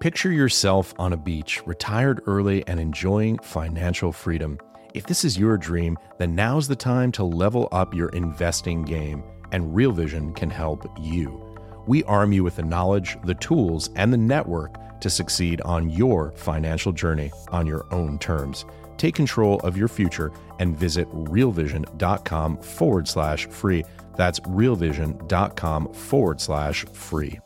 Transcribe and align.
Picture 0.00 0.30
yourself 0.30 0.94
on 1.00 1.12
a 1.12 1.16
beach, 1.16 1.60
retired 1.66 2.22
early 2.26 2.64
and 2.68 2.78
enjoying 2.78 3.36
financial 3.38 4.12
freedom. 4.12 4.56
If 4.94 5.06
this 5.06 5.24
is 5.24 5.36
your 5.36 5.58
dream, 5.58 5.98
then 6.18 6.36
now's 6.36 6.68
the 6.68 6.76
time 6.76 7.10
to 7.12 7.24
level 7.24 7.68
up 7.72 7.92
your 7.92 8.10
investing 8.10 8.82
game, 8.82 9.24
and 9.50 9.74
Real 9.74 9.90
Vision 9.90 10.32
can 10.34 10.50
help 10.50 10.88
you. 11.00 11.44
We 11.88 12.04
arm 12.04 12.30
you 12.30 12.44
with 12.44 12.54
the 12.54 12.62
knowledge, 12.62 13.18
the 13.24 13.34
tools, 13.34 13.90
and 13.96 14.12
the 14.12 14.18
network 14.18 15.00
to 15.00 15.10
succeed 15.10 15.60
on 15.62 15.90
your 15.90 16.30
financial 16.36 16.92
journey 16.92 17.32
on 17.48 17.66
your 17.66 17.84
own 17.92 18.20
terms. 18.20 18.66
Take 18.98 19.16
control 19.16 19.58
of 19.60 19.76
your 19.76 19.88
future 19.88 20.30
and 20.60 20.78
visit 20.78 21.08
realvision.com 21.10 22.58
forward 22.58 23.08
slash 23.08 23.46
free. 23.48 23.84
That's 24.16 24.38
realvision.com 24.40 25.92
forward 25.92 26.40
slash 26.40 26.84
free. 26.84 27.40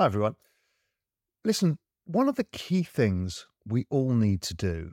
Hi, 0.00 0.06
everyone. 0.06 0.36
Listen, 1.44 1.76
one 2.06 2.30
of 2.30 2.36
the 2.36 2.44
key 2.44 2.82
things 2.82 3.46
we 3.66 3.84
all 3.90 4.14
need 4.14 4.40
to 4.40 4.54
do 4.54 4.92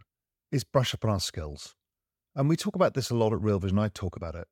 is 0.52 0.66
brush 0.66 0.94
up 0.94 1.06
on 1.06 1.12
our 1.12 1.22
skills. 1.22 1.76
And 2.36 2.50
we 2.50 2.58
talk 2.58 2.76
about 2.76 2.94
this 2.94 3.10
a 3.10 3.16
lot 3.16 3.32
at 3.32 3.40
Real 3.40 3.58
Vision. 3.58 3.80
I 3.80 3.88
talk 3.88 4.18
about 4.18 4.36
it. 4.36 4.50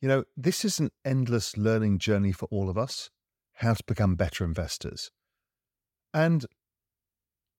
You 0.00 0.08
know, 0.08 0.24
this 0.34 0.64
is 0.64 0.80
an 0.80 0.92
endless 1.04 1.58
learning 1.58 1.98
journey 1.98 2.32
for 2.32 2.48
all 2.50 2.70
of 2.70 2.78
us, 2.78 3.10
how 3.56 3.74
to 3.74 3.84
become 3.86 4.14
better 4.14 4.46
investors. 4.46 5.10
And 6.14 6.46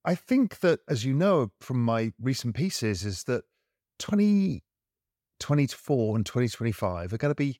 I 0.03 0.15
think 0.15 0.61
that, 0.61 0.79
as 0.89 1.05
you 1.05 1.13
know 1.13 1.51
from 1.61 1.85
my 1.85 2.13
recent 2.19 2.55
pieces, 2.55 3.05
is 3.05 3.25
that 3.25 3.43
2024 3.99 6.15
and 6.15 6.25
2025 6.25 7.13
are 7.13 7.17
going 7.17 7.29
to 7.29 7.35
be 7.35 7.59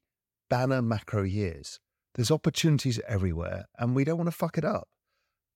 banner 0.50 0.82
macro 0.82 1.22
years. 1.22 1.80
There's 2.16 2.32
opportunities 2.32 3.00
everywhere, 3.08 3.66
and 3.78 3.96
we 3.96 4.04
don't 4.04 4.18
want 4.18 4.28
to 4.30 4.36
fuck 4.36 4.58
it 4.58 4.66
up. 4.66 4.88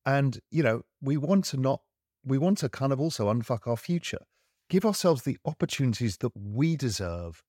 And, 0.06 0.40
you 0.52 0.64
know, 0.64 0.84
we 1.02 1.18
want 1.18 1.46
to 1.46 1.58
not, 1.58 1.82
we 2.26 2.38
want 2.38 2.60
to 2.60 2.70
kind 2.70 2.94
of 2.94 3.00
also 3.00 3.32
unfuck 3.32 3.68
our 3.68 3.78
future, 3.78 4.20
give 4.70 4.86
ourselves 4.86 5.24
the 5.24 5.38
opportunities 5.46 6.18
that 6.18 6.32
we 6.36 6.76
deserve. 6.76 7.44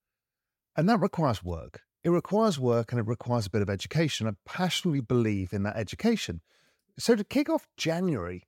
And 0.77 0.89
that 0.89 1.01
requires 1.01 1.45
work. 1.45 1.83
It 2.03 2.11
requires 2.11 2.59
work 2.59 2.93
and 2.93 3.01
it 3.01 3.07
requires 3.07 3.47
a 3.47 3.51
bit 3.51 3.63
of 3.63 3.71
education. 3.71 4.27
I 4.27 4.33
passionately 4.45 5.01
believe 5.01 5.53
in 5.53 5.63
that 5.63 5.77
education. 5.77 6.43
So 6.99 7.17
to 7.17 7.25
kick 7.25 7.49
off 7.49 7.67
January, 7.77 8.43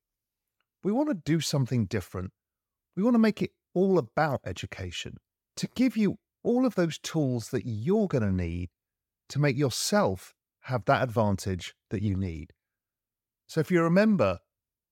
we 0.84 0.92
want 0.92 1.08
to 1.08 1.14
do 1.14 1.40
something 1.40 1.86
different. 1.86 2.32
We 2.96 3.02
want 3.02 3.14
to 3.14 3.18
make 3.18 3.42
it 3.42 3.52
all 3.74 3.98
about 3.98 4.40
education 4.44 5.16
to 5.56 5.68
give 5.74 5.96
you 5.96 6.18
all 6.44 6.64
of 6.64 6.74
those 6.74 6.98
tools 6.98 7.50
that 7.50 7.66
you're 7.66 8.06
going 8.06 8.22
to 8.22 8.32
need 8.32 8.70
to 9.30 9.40
make 9.40 9.56
yourself 9.56 10.34
have 10.66 10.84
that 10.84 11.02
advantage 11.02 11.74
that 11.90 12.02
you 12.02 12.16
need. 12.16 12.52
So, 13.46 13.60
if 13.60 13.70
you 13.70 13.82
remember, 13.82 14.40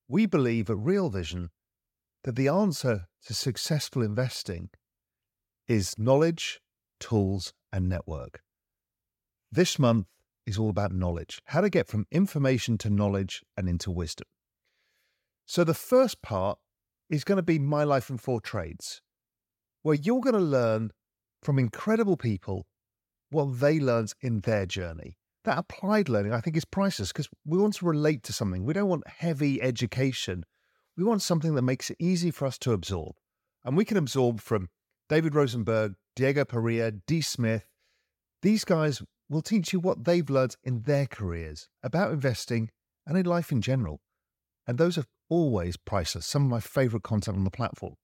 we 0.09 0.25
believe 0.25 0.71
at 0.71 0.79
Real 0.79 1.11
Vision 1.11 1.51
that 2.23 2.37
the 2.37 2.47
answer 2.47 3.07
to 3.27 3.35
successful 3.35 4.01
investing 4.01 4.71
is 5.67 5.99
knowledge, 5.99 6.61
tools, 7.01 7.53
and 7.73 7.89
network. 7.89 8.41
This 9.51 9.77
month 9.77 10.07
is 10.47 10.59
all 10.59 10.71
about 10.71 10.93
knowledge, 10.93 11.41
how 11.47 11.61
to 11.61 11.71
get 11.71 11.89
from 11.89 12.06
information 12.12 12.79
to 12.79 12.91
knowledge 12.91 13.43
and 13.56 13.69
into 13.69 13.91
wisdom. 13.91 14.29
So, 15.45 15.65
the 15.65 15.75
first 15.75 16.23
part 16.23 16.59
is 17.11 17.25
going 17.25 17.37
to 17.37 17.43
be 17.43 17.59
My 17.59 17.83
Life 17.83 18.11
in 18.11 18.19
Four 18.19 18.41
Trades, 18.41 19.03
where 19.83 19.97
you're 19.97 20.21
going 20.21 20.35
to 20.35 20.41
learn 20.41 20.93
from 21.43 21.59
incredible 21.59 22.17
people 22.17 22.67
what 23.31 23.59
they 23.59 23.81
learned 23.81 24.12
in 24.21 24.41
their 24.41 24.67
journey 24.67 25.19
that 25.44 25.59
applied 25.59 26.09
learning, 26.09 26.32
I 26.32 26.41
think, 26.41 26.56
is 26.56 26.65
priceless 26.65 27.12
because 27.12 27.28
we 27.44 27.59
want 27.59 27.75
to 27.75 27.87
relate 27.87 28.22
to 28.25 28.32
something. 28.32 28.65
We 28.65 28.72
don't 28.72 28.88
want 28.88 29.06
heavy 29.06 29.60
education. 29.62 30.44
We 30.97 31.05
want 31.05 31.22
something 31.22 31.55
that 31.55 31.62
makes 31.62 31.91
it 31.91 31.97
easy 32.00 32.31
for 32.31 32.47
us 32.47 32.59
to 32.59 32.72
absorb. 32.72 33.16
And 33.65 33.77
we 33.77 33.84
can 33.84 33.97
absorb 33.97 34.41
from 34.41 34.69
David 35.09 35.34
Rosenberg, 35.34 35.94
Diego 36.16 36.44
Parrilla, 36.44 37.00
Dee 37.06 37.21
Smith. 37.21 37.66
These 38.43 38.65
guys 38.65 39.03
will 39.28 39.43
teach 39.43 39.72
you 39.72 39.81
what 39.81 40.05
they've 40.05 40.28
learned 40.28 40.56
in 40.65 40.82
their 40.82 41.06
careers 41.06 41.69
about 41.82 42.12
investing 42.12 42.71
and 43.06 43.16
in 43.16 43.26
life 43.26 43.53
in 43.53 43.61
general. 43.61 44.00
And 44.66 44.78
those 44.78 44.97
are 44.97 45.05
always 45.28 45.76
priceless, 45.76 46.26
some 46.26 46.44
of 46.44 46.50
my 46.50 46.61
favorite 46.61 47.03
content 47.03 47.37
on 47.37 47.44
the 47.44 47.50
platform. 47.50 47.94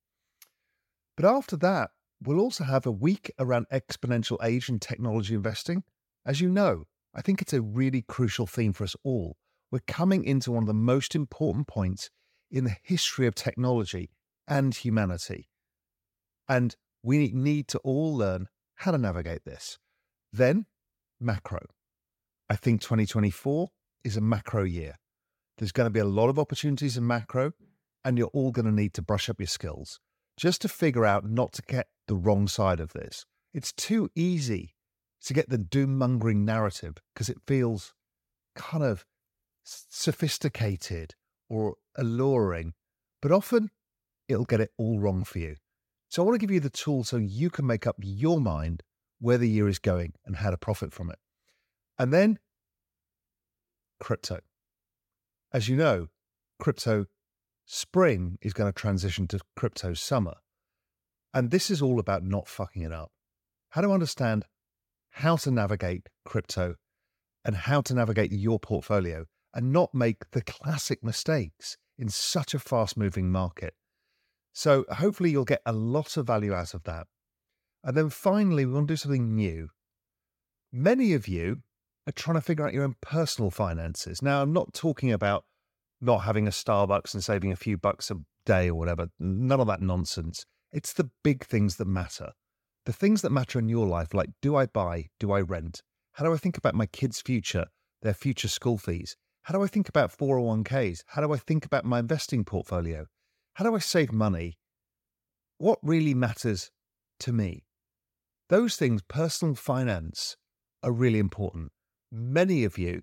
But 1.17 1.25
after 1.27 1.57
that, 1.59 1.91
we'll 2.23 2.41
also 2.41 2.65
have 2.65 2.87
a 2.87 2.93
week 2.93 3.33
around 3.39 3.67
exponential 3.73 4.37
age 4.45 4.69
and 4.69 4.81
technology 4.81 5.35
investing. 5.35 5.85
As 6.25 6.41
you 6.41 6.49
know, 6.49 6.85
I 7.15 7.23
think 7.23 7.43
it's 7.43 7.53
a 7.53 7.61
really 7.61 8.03
crucial 8.03 8.47
theme 8.47 8.73
for 8.73 8.85
us 8.85 8.95
all. 9.05 9.37
We're 9.71 9.81
coming 9.87 10.25
into 10.25 10.53
one 10.53 10.63
of 10.63 10.69
the 10.69 10.75
most 10.75 11.15
important 11.15 11.67
points 11.67 12.11
in 12.51 12.65
the 12.65 12.77
history 12.83 13.27
of 13.27 13.35
technology 13.35 14.11
and 14.47 14.75
humanity. 14.75 15.49
And 16.49 16.75
we 17.03 17.31
need 17.33 17.69
to 17.69 17.79
all 17.79 18.17
learn 18.17 18.49
how 18.77 18.91
to 18.91 18.99
navigate 18.99 19.45
this. 19.45 19.79
Then, 20.33 20.67
macro. 21.21 21.61
I 22.49 22.57
think 22.57 22.81
2024 22.81 23.69
is 24.05 24.17
a 24.17 24.21
macro 24.21 24.65
year. 24.65 24.97
There's 25.59 25.73
going 25.73 25.87
to 25.87 25.91
be 25.91 26.01
a 26.01 26.05
lot 26.05 26.31
of 26.31 26.39
opportunities 26.39 26.97
in 26.97 27.07
macro, 27.07 27.53
and 28.05 28.19
you're 28.19 28.29
all 28.29 28.51
going 28.51 28.67
to 28.67 28.73
need 28.73 28.95
to 28.95 29.03
brush 29.03 29.29
up 29.29 29.39
your 29.39 29.47
skills 29.47 30.01
just 30.37 30.63
to 30.63 30.69
figure 30.69 31.05
out 31.05 31.29
not 31.29 31.53
to 31.53 31.63
get 31.63 31.89
the 32.09 32.17
wrong 32.17 32.49
side 32.49 32.81
of 32.81 32.93
this. 32.93 33.27
It's 33.53 33.73
too 33.73 34.11
easy 34.17 34.75
to 35.25 35.35
get 35.35 35.49
the 35.49 35.59
doom 35.59 35.99
mongering 35.99 36.45
narrative 36.45 36.95
because 37.15 37.29
it 37.29 37.39
feels 37.47 37.95
kind 38.55 38.83
of 38.83 39.05
sophisticated 39.65 41.15
or 41.49 41.77
alluring, 41.97 42.75
but 43.21 43.33
often 43.33 43.71
it'll 44.29 44.45
get 44.45 44.61
it 44.61 44.71
all 44.79 44.99
wrong 44.99 45.25
for 45.25 45.39
you. 45.39 45.57
So 46.09 46.23
I 46.23 46.27
want 46.27 46.41
to 46.41 46.45
give 46.47 46.53
you 46.53 46.61
the 46.61 46.71
tool 46.71 47.05
so 47.05 47.17
you 47.17 47.51
can 47.51 47.67
make 47.67 47.87
up 47.87 47.97
your 47.99 48.41
mind 48.41 48.83
where 49.21 49.39
the 49.39 49.49
year 49.49 49.69
is 49.69 49.79
going 49.79 50.15
and 50.25 50.37
how 50.37 50.51
to 50.51 50.57
profit 50.57 50.93
from 50.93 51.11
it. 51.11 51.19
And 51.99 52.13
then 52.13 52.39
crypto. 54.01 54.41
As 55.53 55.69
you 55.69 55.77
know, 55.77 56.09
crypto 56.59 57.07
spring 57.67 58.39
is 58.41 58.53
going 58.53 58.73
to 58.73 58.77
transition 58.77 59.29
to 59.29 59.41
crypto 59.57 59.95
summer. 59.95 60.35
And 61.33 61.51
this 61.51 61.71
is 61.71 61.81
all 61.81 62.01
about 62.01 62.25
not 62.25 62.49
fucking 62.49 62.83
it 62.83 62.93
up. 62.93 63.13
How 63.71 63.83
to 63.83 63.93
understand 63.93 64.47
how 65.11 65.37
to 65.37 65.51
navigate 65.51 66.09
crypto 66.25 66.77
and 67.45 67.57
how 67.57 67.81
to 67.83 67.95
navigate 67.95 68.33
your 68.33 68.59
portfolio 68.59 69.25
and 69.55 69.73
not 69.73 69.95
make 69.95 70.31
the 70.31 70.43
classic 70.43 71.03
mistakes 71.03 71.77
in 71.99 72.09
such 72.09 72.55
a 72.55 72.59
fast 72.59 72.97
moving 72.97 73.31
market. 73.31 73.75
So, 74.53 74.85
hopefully, 74.91 75.31
you'll 75.31 75.45
get 75.45 75.63
a 75.65 75.73
lot 75.73 76.17
of 76.17 76.27
value 76.27 76.53
out 76.53 76.75
of 76.75 76.83
that. 76.85 77.07
And 77.85 77.97
then 77.97 78.11
finally, 78.11 78.67
we 78.67 78.73
want 78.73 78.89
to 78.89 78.93
do 78.93 78.97
something 78.97 79.35
new. 79.35 79.69
Many 80.73 81.15
of 81.15 81.29
you 81.29 81.63
are 82.07 82.13
trying 82.13 82.37
to 82.37 82.41
figure 82.41 82.67
out 82.67 82.75
your 82.75 82.85
own 82.85 82.97
personal 83.01 83.51
finances. 83.51 84.23
Now, 84.23 84.43
I'm 84.43 84.53
not 84.53 84.75
talking 84.75 85.13
about 85.13 85.45
not 86.01 86.19
having 86.19 86.47
a 86.47 86.51
Starbucks 86.51 87.15
and 87.15 87.23
saving 87.23 87.53
a 87.53 87.57
few 87.57 87.77
bucks 87.77 88.11
a 88.11 88.17
day 88.45 88.69
or 88.69 88.75
whatever, 88.75 89.09
none 89.19 89.61
of 89.61 89.67
that 89.67 89.83
nonsense. 89.83 90.45
It's 90.73 90.93
the 90.93 91.11
big 91.23 91.45
things 91.45 91.77
that 91.77 91.87
matter. 91.87 92.33
The 92.87 92.93
things 92.93 93.23
that 93.23 93.31
matter 93.31 93.59
in 93.59 93.69
your 93.69 93.87
life, 93.87 94.15
like 94.15 94.31
do 94.41 94.57
I 94.57 94.67
buy, 94.67 95.11
do 95.19 95.33
I 95.33 95.41
rent? 95.41 95.83
How 96.13 96.25
do 96.25 96.33
I 96.33 96.39
think 96.39 96.57
about 96.57 96.75
my 96.75 96.87
kids' 96.87 97.21
future, 97.21 97.67
their 98.03 98.15
future 98.15 98.49
school 98.49 98.79
fees? 98.79 99.17
How 99.43 99.55
do 99.55 99.63
I 99.63 99.67
think 99.67 99.89
about 99.89 100.17
401ks? 100.17 101.05
How 101.09 101.23
do 101.23 101.33
I 101.33 101.37
think 101.37 101.65
about 101.65 101.85
my 101.85 101.99
investing 101.99 102.45
portfolio? 102.45 103.07
How 103.55 103.65
do 103.65 103.75
I 103.75 103.79
save 103.79 104.13
money? 104.13 104.59
What 105.59 105.79
really 105.83 106.15
matters 106.15 106.71
to 107.21 107.33
me? 107.33 107.65
Those 108.49 108.77
things, 108.77 109.03
personal 109.03 109.55
finance, 109.55 110.37
are 110.83 110.93
really 110.93 111.19
important. 111.19 111.73
Many 112.11 112.65
of 112.65 112.79
you 112.79 113.03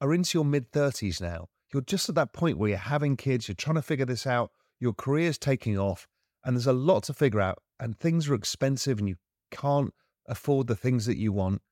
are 0.00 0.14
into 0.14 0.38
your 0.38 0.44
mid 0.44 0.70
30s 0.72 1.20
now. 1.20 1.48
You're 1.72 1.82
just 1.82 2.08
at 2.08 2.14
that 2.14 2.32
point 2.32 2.56
where 2.56 2.70
you're 2.70 2.78
having 2.78 3.16
kids, 3.16 3.48
you're 3.48 3.54
trying 3.54 3.74
to 3.74 3.82
figure 3.82 4.06
this 4.06 4.26
out, 4.26 4.52
your 4.80 4.94
career's 4.94 5.38
taking 5.38 5.78
off, 5.78 6.06
and 6.44 6.56
there's 6.56 6.66
a 6.66 6.72
lot 6.72 7.02
to 7.04 7.12
figure 7.12 7.40
out 7.40 7.58
and 7.80 7.98
things 7.98 8.28
are 8.28 8.34
expensive 8.34 8.98
and 8.98 9.08
you 9.08 9.16
can't 9.50 9.92
afford 10.26 10.66
the 10.66 10.76
things 10.76 11.06
that 11.06 11.16
you 11.16 11.32
want. 11.32 11.62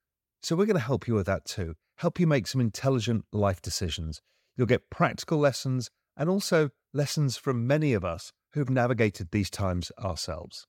So 0.42 0.56
we're 0.56 0.66
going 0.66 0.78
to 0.78 0.82
help 0.82 1.06
you 1.06 1.14
with 1.14 1.26
that 1.26 1.44
too. 1.44 1.74
Help 1.96 2.20
you 2.20 2.26
make 2.26 2.46
some 2.46 2.60
intelligent 2.60 3.24
life 3.32 3.60
decisions. 3.60 4.20
You'll 4.56 4.66
get 4.66 4.90
practical 4.90 5.38
lessons 5.38 5.90
and 6.16 6.30
also 6.30 6.70
lessons 6.92 7.36
from 7.36 7.66
many 7.66 7.92
of 7.92 8.04
us 8.04 8.32
who've 8.52 8.70
navigated 8.70 9.28
these 9.30 9.50
times 9.50 9.92
ourselves. 10.02 10.66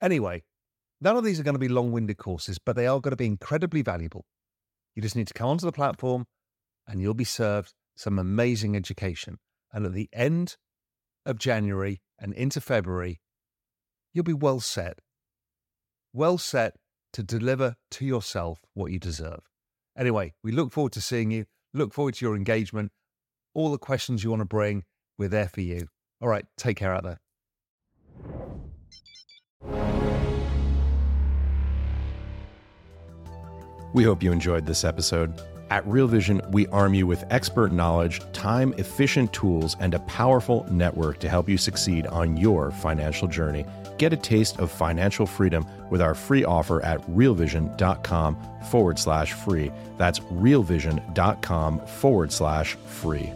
Anyway, 0.00 0.42
none 1.00 1.16
of 1.16 1.24
these 1.24 1.38
are 1.38 1.42
going 1.42 1.54
to 1.54 1.58
be 1.58 1.68
long 1.68 1.92
winded 1.92 2.18
courses, 2.18 2.58
but 2.58 2.76
they 2.76 2.86
are 2.86 3.00
going 3.00 3.12
to 3.12 3.16
be 3.16 3.26
incredibly 3.26 3.82
valuable. 3.82 4.24
You 4.94 5.02
just 5.02 5.16
need 5.16 5.28
to 5.28 5.34
come 5.34 5.48
onto 5.48 5.66
the 5.66 5.72
platform 5.72 6.26
and 6.86 7.00
you'll 7.00 7.14
be 7.14 7.24
served 7.24 7.72
some 7.96 8.18
amazing 8.18 8.76
education. 8.76 9.38
And 9.72 9.86
at 9.86 9.92
the 9.92 10.08
end 10.12 10.56
of 11.26 11.38
January 11.38 12.00
and 12.18 12.32
into 12.34 12.60
February, 12.60 13.20
you'll 14.14 14.24
be 14.24 14.32
well 14.32 14.60
set, 14.60 15.00
well 16.14 16.38
set 16.38 16.76
to 17.12 17.22
deliver 17.22 17.76
to 17.90 18.06
yourself 18.06 18.60
what 18.72 18.92
you 18.92 18.98
deserve. 18.98 19.40
Anyway, 19.98 20.32
we 20.42 20.52
look 20.52 20.72
forward 20.72 20.92
to 20.92 21.00
seeing 21.00 21.30
you, 21.30 21.44
look 21.74 21.92
forward 21.92 22.14
to 22.14 22.24
your 22.24 22.36
engagement. 22.36 22.92
All 23.54 23.70
the 23.70 23.78
questions 23.78 24.24
you 24.24 24.30
want 24.30 24.40
to 24.40 24.46
bring, 24.46 24.84
we're 25.18 25.28
there 25.28 25.48
for 25.48 25.60
you. 25.60 25.88
All 26.20 26.28
right, 26.28 26.46
take 26.56 26.76
care 26.76 26.94
out 26.94 27.04
there. 27.04 27.20
We 33.92 34.02
hope 34.02 34.22
you 34.24 34.32
enjoyed 34.32 34.66
this 34.66 34.82
episode. 34.82 35.40
At 35.74 35.84
Real 35.88 36.06
Vision, 36.06 36.40
we 36.52 36.68
arm 36.68 36.94
you 36.94 37.04
with 37.04 37.24
expert 37.30 37.72
knowledge, 37.72 38.20
time 38.32 38.72
efficient 38.78 39.32
tools, 39.32 39.76
and 39.80 39.92
a 39.92 39.98
powerful 39.98 40.64
network 40.70 41.18
to 41.18 41.28
help 41.28 41.48
you 41.48 41.58
succeed 41.58 42.06
on 42.06 42.36
your 42.36 42.70
financial 42.70 43.26
journey. 43.26 43.66
Get 43.98 44.12
a 44.12 44.16
taste 44.16 44.60
of 44.60 44.70
financial 44.70 45.26
freedom 45.26 45.66
with 45.90 46.00
our 46.00 46.14
free 46.14 46.44
offer 46.44 46.80
at 46.84 47.00
realvision.com 47.08 48.38
forward 48.70 49.00
slash 49.00 49.32
free. 49.32 49.72
That's 49.98 50.20
realvision.com 50.20 51.80
forward 51.80 52.30
slash 52.30 52.76
free. 52.86 53.32